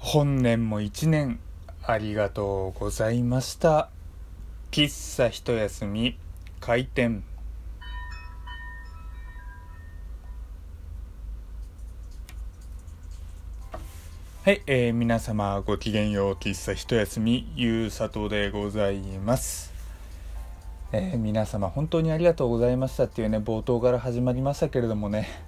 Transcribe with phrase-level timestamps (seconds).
[0.00, 1.40] 本年も一年
[1.82, 3.90] ありがとうございました。
[4.70, 6.16] 喫茶一休み
[6.60, 7.24] 開店。
[14.44, 19.72] はい、えー、皆様ごきげんよう喫茶一休みゆうさとでございます。
[20.92, 25.47] えー皆様本当にありがとうございましたっていうね冒頭から始まりましたけれどもね。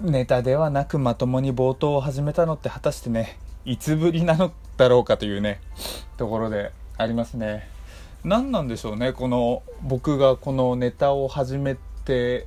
[0.00, 5.60] ネタではなくまともに冒頭を始めたのって果たしてねいつぶりなのだろうかというね
[6.16, 7.68] ところでありますね。
[8.24, 12.46] 何なんでしょうねこの僕がこのネタを始めて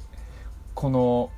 [0.74, 1.30] この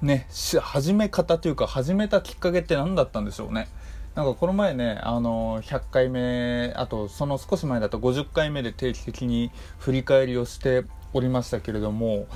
[0.00, 3.68] ね始め方というか始めたきっかけって何だったんでしょうね。
[4.14, 10.84] なんかこの前ね、あの100回目あとその少し前だと50回目で定期的に振り返りをして
[11.14, 12.26] おりましたけれども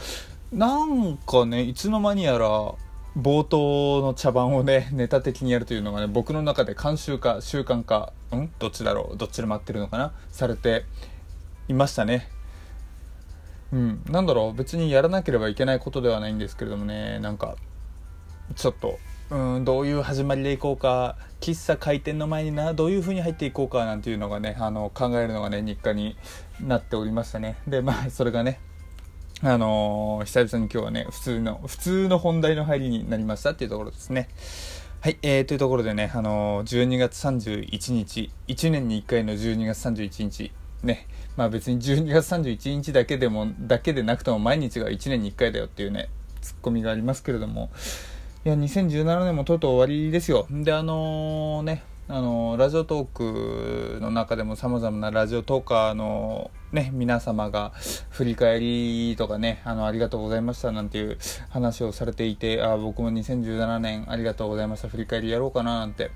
[0.52, 2.74] なんかねいつの間にやら
[3.18, 8.50] 冒頭の茶番をね ネタ的にやるというのがね僕の中で慣習化習慣化ん？
[8.58, 9.16] どっちだろう？
[9.16, 10.12] どっちで待ってるのかな？
[10.30, 10.84] されて
[11.68, 12.28] いましたね。
[13.72, 14.02] うん。
[14.08, 14.54] なんだろう？
[14.54, 17.18] 別にやらなければいけないことではないんですけれどもね。
[17.18, 17.56] なんか
[18.54, 18.98] ちょっと
[19.30, 26.16] うんどういう始まりでいこうか喫茶開店の前になどういう風に入っていこうかなんていうのがねあの考えるのがね日課に
[26.60, 27.56] なっておりましたね。
[27.66, 28.60] でまあそれがね
[29.42, 34.28] あのー久々に今日はね普通の普通の本題の入りになりましたっていうところですね。
[35.02, 41.06] はい、えー、というところでね、あのー12月31日1年に1回の12月31日ね
[41.36, 46.08] まあ別に12月31日だけでもだけでなくても毎日が1年に1回だよっていうね
[46.40, 47.70] ツッコミがありますけれども。
[48.46, 50.46] いや2017年もとうとう終わりですよ。
[50.48, 57.72] であのねあのラジオトークの中でもさまざまなラジオトーカーのね皆様が
[58.10, 61.18] 振り返りとかねあのありがとうございましたなんていう
[61.50, 66.12] 話をされていてあ僕も2017年ありがとうございました振り返りやろうかななんて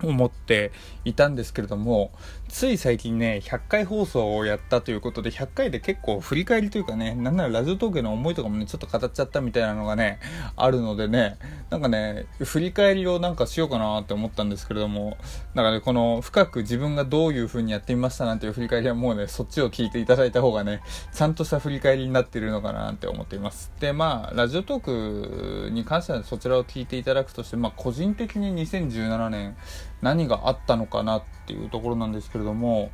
[0.00, 0.70] 思って
[1.04, 2.12] いたんですけれども
[2.50, 10.18] つい最近ね100回放送をやったということで100回で結構振り返りというかねなんならラジオトークの思いとかもねちょっと語っちゃったみたいなのがね
[10.56, 11.38] あるのでね
[11.70, 15.16] なんかね振り返りをなんかしようかなって思ったんですけれども
[15.54, 20.82] なんかねこの深く自分がどういう風にやってみましたなんていう振り返りはもうねそっちを聞いていただいた方がね
[21.14, 23.72] ちゃんとした振り返りになっているのかなって思っています。
[23.78, 29.56] でまあラジオトークに関してはそちらを聞いていただくとしてまあ個人的に2017年
[30.02, 32.90] 何があったのかなっていうところなんですけどれども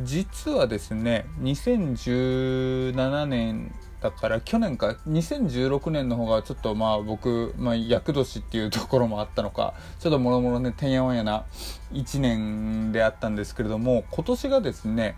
[0.00, 11.44] 実はですね2017年だから去年か2016年の方がちょっとまあ僕、まあ、厄年っていうところもあったのかちょっともろもろねてんやわんやな
[11.92, 15.16] 1年であったんですけれども今年がですね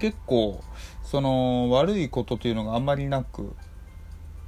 [0.00, 0.62] 結構
[1.04, 3.54] その悪いことというのがあんまりなく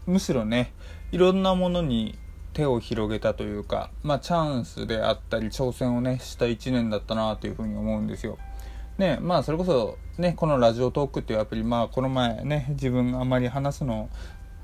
[0.06, 0.72] むしろね
[1.12, 2.19] いろんなものに
[2.53, 8.38] 手を広げたというか、まあ、チャンスであったり挑戦をねした1年だったなというふうに思うんですよ。
[8.99, 14.11] ねまあそれこそねこのラジオトークっていうアプリまあこの前ね自分があまり話すの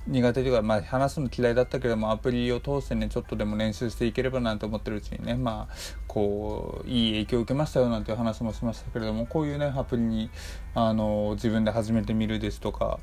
[0.06, 5.74] 苦手というか、まあ、話すの嫌いだったけどもアプリを通してねちょっとでも練習していければなと思ってるうちにねまあ
[6.06, 10.30] こういい影響を受けましたよなんていう話もしましたけれどもこういうねアプリに
[10.74, 13.00] あの自分で始めてみるですとか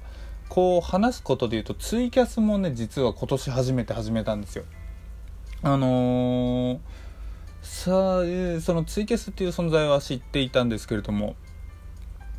[0.49, 4.65] こう話すことで言うとツイキャスもね実は今年初めて始めたんですよ。
[5.61, 6.79] あのー、
[7.61, 11.35] さあ、えーそのツイキャスっていう存在は知っていたんですけれども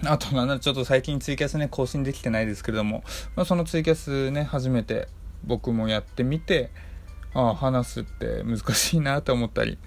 [0.04, 3.02] あとなんならちょっと最近ツイキャスね更新できてないですけれども、
[3.34, 5.08] まあ、そのツイキャスね初めて
[5.44, 6.70] 僕もやってみて
[7.32, 9.78] ああ話すって難しいなと思ったり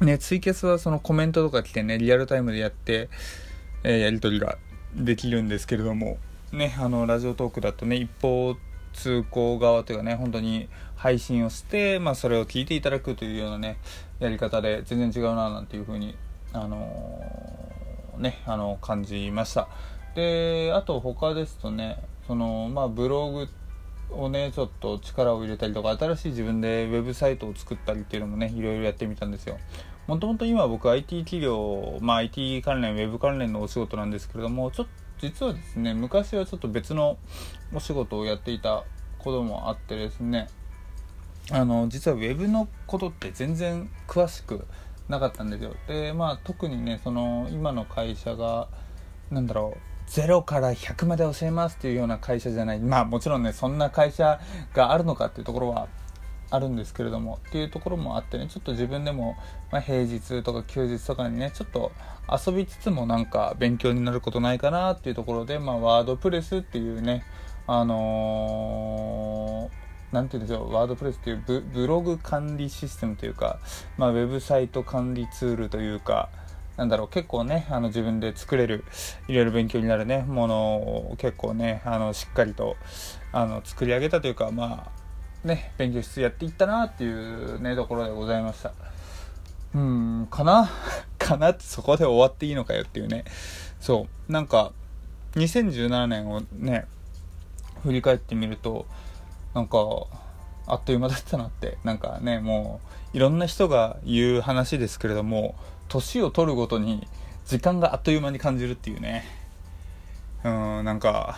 [0.00, 3.10] ねツイキャスはそのコメントとか来てねリアルタイムでやって、
[3.82, 4.56] えーやり取りが
[4.94, 6.18] できるんですけれども
[6.54, 8.56] ねあのラジオトークだとね一方
[8.92, 13.78] 通行側というかね本当に配信をして、まあ、それを聞いていただくというようなね
[14.20, 16.16] やり方で全然違うななんていうふうに
[16.52, 17.74] あのー
[18.18, 19.68] ねあの感じました。
[20.14, 23.48] であと他ですとねそのまあブログ
[24.10, 29.58] をねちょっと力を入れたりとか新しい自分でウェブサイトを作ったりっていうのもねいろいろやってみたんですよ。
[30.06, 37.18] もともと今僕 IT 企業、まあ、IT 関連ウェブ関連のお仕事なんですけれどもちょっと実はですね昔はちょっと別の
[37.72, 38.84] お仕事をやっていた
[39.18, 40.48] こともあってですね
[41.50, 44.66] あの実はウェブのことって全然詳しく
[45.08, 45.74] なかったんですよ。
[45.86, 48.68] でまあ特にねその今の会社が
[49.30, 52.80] なんだろう0から100まで教えますっていうような会社じゃない。
[52.80, 54.40] まあもちろんねそんな会社
[54.72, 55.88] があるのかっていうところは
[56.50, 59.36] あるんですけれどもっていうところもあってねちょっと自分でも、
[59.70, 61.92] まあ、平日とか休日とかにねちょっと
[62.30, 67.24] 遊びつつもなんか勉強になることないかなっていうところで、まあ、ワードプレスっていうね
[67.66, 73.58] あのーなんて言うんでしょうワードプレスっていうブブログ管理システムというか、
[73.98, 76.28] まあ、ウェブサイト管理ツールというか
[76.76, 78.84] なんだろう結構ねあの自分で作れる
[79.26, 82.76] いろいろ勉強になるねものを結構ねあのしっかりと
[83.32, 85.03] あの作り上げたというかまあ
[85.44, 88.72] ね勉強しつつやっていったなっていうねところでございました。
[89.74, 90.70] うんかな？
[91.18, 91.50] かな？
[91.50, 93.24] ってそこで終わっていいのかよっていうね。
[93.80, 94.32] そう。
[94.32, 94.72] なんか
[95.34, 96.86] 2017年をね
[97.82, 98.86] 振り返ってみると
[99.54, 99.78] なんか
[100.66, 101.78] あっという間だったなって。
[101.84, 102.80] なんかねも
[103.12, 105.54] ういろんな人が言う話ですけれども
[105.88, 107.06] 年を取るごとに
[107.46, 109.24] 時間があっという間に感じるっていうね。
[110.44, 111.36] うんなんか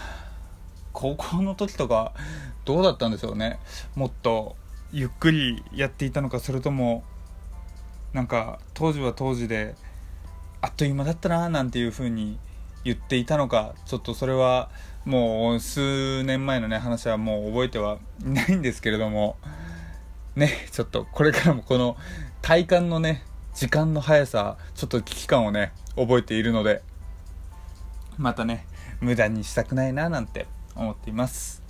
[0.96, 2.14] 高校の時とか
[2.64, 3.60] どうだったんでしょうね。
[3.96, 4.56] もっと
[4.93, 7.04] ゆっくりやっていたのかそれとも
[8.14, 9.75] なんか当時は当時で
[10.62, 12.38] あっという間だったななんていう風に
[12.82, 14.70] 言っていたのかちょっとそれは
[15.04, 19.37] もう数年前のね話はもう覚えてはいないんですけれども
[20.34, 21.98] ねちょっとこれからもこの
[22.40, 23.22] 体感のね
[23.54, 26.81] 時間の速さちょっと危機感をね覚えているので
[28.16, 28.66] またね
[29.02, 30.46] 無駄にしたくないななんて
[30.76, 31.62] 思っています。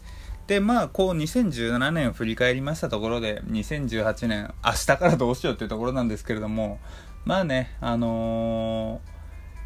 [0.46, 6.78] でまあこう2017年を振り返りましたところで2018年明日からどうしようっていうところなんですけれども
[7.24, 9.00] まあねあの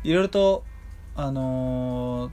[0.04, 0.64] ー、いろいろと
[1.16, 2.32] あのー、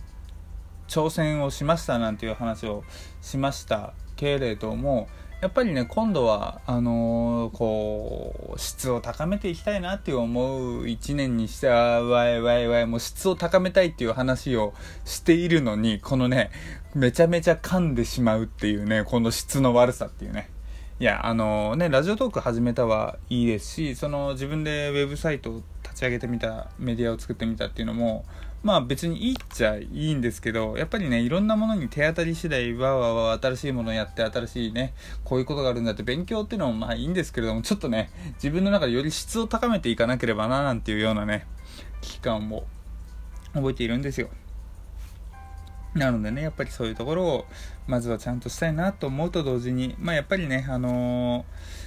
[0.88, 2.84] 挑戦をしましたなんていう話を
[3.22, 3.94] しました。
[4.18, 5.08] けれども
[5.40, 14.74] やっぱりね今度はあのー、こう質を高めていきたいなって思う一年にしてはわいわいわいもう質を高めたいっていう話を
[15.06, 16.50] しているのにこのね
[16.96, 20.50] めちゃめちゃ噛んでしまうっていうねこの質の悪さっていうね。
[21.00, 25.62] いやあの、ねラジオトーク始めたはいいですしその自分でウェブサイト
[25.98, 28.24] 立ち上げてみたメディアを作ってみたっていうのも
[28.62, 41.46] まあ別にいいっちゃいいんですけど、やっぱりね、いろんなものに手当たり次第、わわわ新しいものをやって、新しいね、こういうことがあるんだって勉強っていうのもまあいいんですけれども、ちょっとね、自分の中でより質を高めていかなければな、なんていうようなね、
[42.02, 42.66] 危機感を
[43.54, 44.30] 覚えているんですよ。
[45.94, 47.46] なのでね、やっぱりそういうところを、
[47.86, 51.87] まずはちゃんとしたいなと思うと同時に、まあやっぱりね、あのー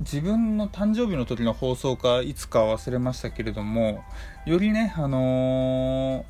[0.00, 4.02] 自分の誕生日の時の放送かいつか忘れましたけれども
[4.46, 6.24] よりねあの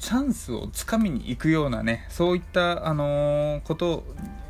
[0.00, 4.04] チャンスをつかみに行くようなねそういったあのー、こと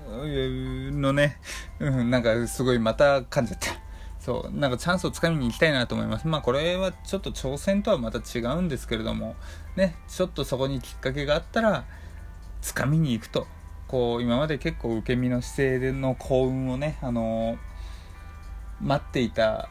[0.09, 1.37] のね、
[1.79, 3.83] うん、なんかすごいまた噛んじゃった。
[4.19, 6.29] そうなんかチャンスをつかみに行きたいなと思います。
[6.29, 9.35] まあこれはちょっと挑戦とはまた違うんですけれども
[9.75, 11.85] ねちょっとそこにきっかけがあったら
[12.61, 13.49] つかみに行くと
[13.89, 17.72] こう今まで結構受け身の姿勢での幸運をねあのー
[18.83, 19.69] 待っていた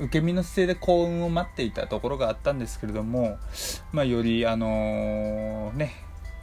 [0.00, 3.38] 受け身の姿勢で幸運を待っていたところがあったんですけれども、
[3.92, 5.94] まあ、よりあのー、ね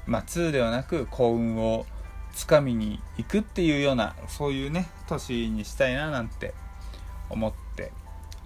[0.08, 1.86] 待つではなく幸運を
[2.34, 6.54] つかみに行くっていうようなそういうね年にしたいななんて
[7.30, 7.92] 思って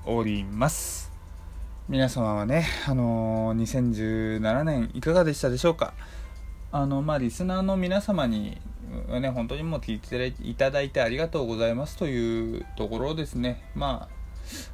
[0.06, 1.12] おります。
[1.88, 5.94] 皆様はねあのー、2017年いかがでしたでしょうか？
[6.72, 8.58] あのまあリスナーの皆様に
[9.20, 14.10] ね本当にもう聞いていただいてありがとうございますというところですねま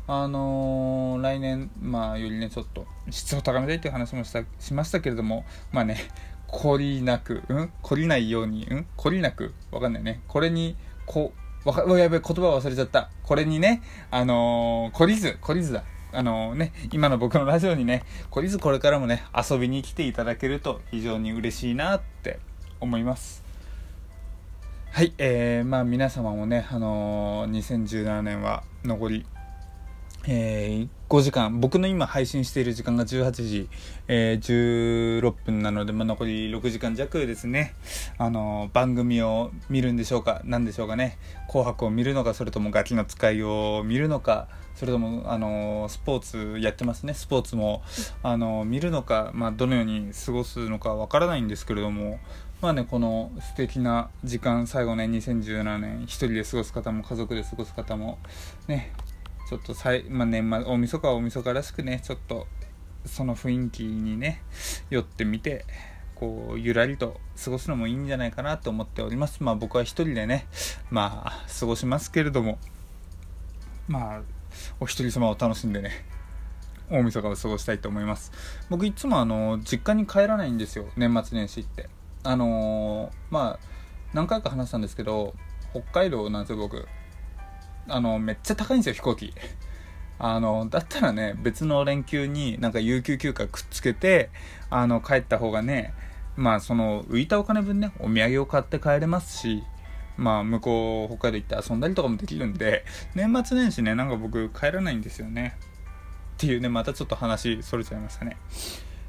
[0.07, 6.09] ああのー、来年まあよりねちょっと質を高めたいという話もしたしましたけれどもまあね
[6.51, 10.21] 懲りなく、うん、懲りないように、うん、懲りなく、わかんないね。
[10.27, 10.75] これに、
[11.05, 11.33] こ
[11.65, 13.09] う、わか、やべ、言葉忘れちゃった。
[13.23, 13.81] これにね、
[14.11, 15.83] あのー、懲りず、懲りずだ。
[16.13, 22.39] あのね、今の僕のラジオにね、懲りずこれからもね、遊びに来ていただけると非常に嬉しいなって
[22.81, 23.50] 思います。
[24.93, 27.51] はい、えー、まあ皆様もね、あのー、
[27.85, 29.25] 2017年は残り、
[30.27, 33.69] えー、5時間、僕の今配信している時間が18時、
[34.09, 37.73] えー、16分なので、まあ、残り6時間弱ですね、
[38.17, 41.17] あのー、番組を見るんでしょうか、何でしょうかね、
[41.47, 47.81] 紅白を見るのか、それともガキの使いを見るのか、それとも、あのスポーツやってますね、スポーツも、
[48.23, 52.19] あの見るのか、まあ、どのように過ごすのかわからないんですけれども、
[52.61, 58.19] まあね、この素敵な時間、最後ね、2017年、一人で過ごす方も、家族で過ごす方も、
[58.67, 58.93] ね、
[59.49, 62.47] ちょっとさい、まあ、年末、大晦日は大晦日らしくね、ちょっと、
[63.05, 64.43] その雰囲気にね、
[64.89, 65.65] 寄ってみて、
[66.15, 69.41] こう、ゆらりと過ごすのもいいんじゃないかなと思っております。
[69.41, 70.45] まあ僕は一人でね、
[70.91, 72.59] まあ、過ごしますけれども、
[73.87, 74.21] まあ、
[74.79, 75.91] お一人様を楽しんでね
[76.89, 78.31] 大晦日を過ごしたいと思います
[78.69, 81.89] 僕いつもあの実家に帰らないんですよ年末年始って
[82.23, 83.71] あのー、まあ
[84.13, 85.33] 何回か話したんですけど
[85.71, 86.87] 北海道なんですよ僕
[87.87, 89.33] あのめっちゃ高いんですよ飛行機。
[90.23, 94.29] あのだったらね別の連休になんか有給休暇くっつけて
[94.69, 95.95] あの帰った方がね
[96.35, 99.63] まあその浮いたお金分ねお土産を買って帰れますし
[100.17, 102.85] まあ向こう北海道行って遊んだりとかもできるんで
[103.15, 105.57] 年末年始ねなんか僕帰らないんですよね。
[106.35, 108.37] っていうねまたちょっと話それちゃいましたね。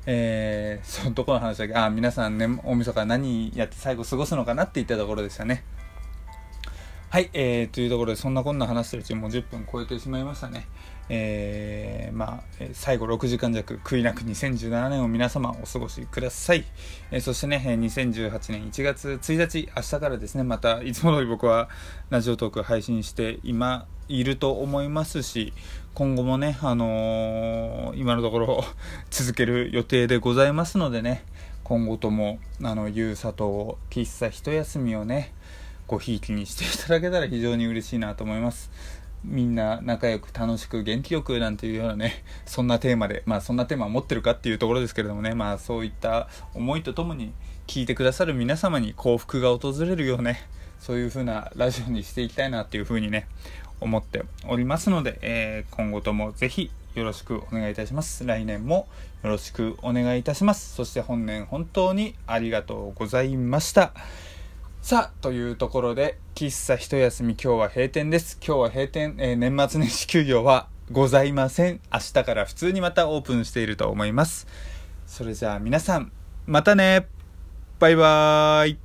[0.06, 5.64] えー、そのところの話だけあ皆さんね大晦日何やって最後過ごすのかなって言ったところでしたね。
[7.12, 10.66] はい、えー、というところでそんなこんな話してるうちにもう10分超えてしまいましたね
[11.11, 12.42] えー、まあ、
[12.73, 16.64] 最後6時間弱、悔いなく2017年を皆様お過ごしください。
[17.11, 21.69] えー、そしてね、2018年1月1日、明日からですね、またいつも通り僕は
[22.09, 25.52] ラジオトーク配信して今いると思いますし、
[25.92, 28.64] 今後もね、あのー、今のところ
[29.11, 31.26] 続ける予定でございますのでね、
[31.62, 35.35] 今後とも、あの、ゆうさと喫茶一休みをね、
[35.93, 38.71] ごひいきにしていただけたら非常に嬉しいなと思います。
[39.25, 47.35] みんな仲良く楽しく元気よくなんていうようなね、そんなテーマで、まあそんなテーマを持ってるかっていうところですけれどもね、まあそういった思いとともに
[47.67, 50.41] 聞いてくださる皆様に幸福が訪れるようね、
[50.81, 53.27] そういう風なラジオにしていきたいなっていう風にね、
[53.81, 58.25] 思っておりますので、えー、今後ともぜひよろしくお願いいたします。
[58.25, 58.89] 来年も
[59.23, 60.75] よろしくお願いいたします。
[60.75, 63.93] そして本年本当にありがとうございました。
[64.83, 68.37] さあ、というところで、喫茶一休み今日は閉店です。
[68.45, 71.81] 今日は閉店、えー、年末年始休業はございません。
[71.93, 74.49] 明日から普通にまたオープンしていると思います。
[75.07, 76.11] それじゃあ皆さん、
[76.47, 77.07] またね
[77.79, 78.79] バイバーイ